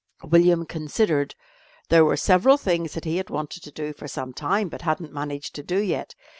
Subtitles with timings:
[0.23, 1.35] William considered.
[1.89, 5.13] There were several things that he had wanted to do for some time, but hadn't
[5.13, 6.15] managed to do yet.